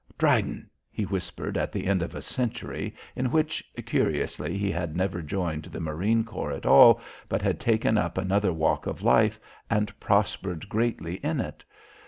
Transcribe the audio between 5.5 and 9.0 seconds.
the marine corps at all but had taken to another walk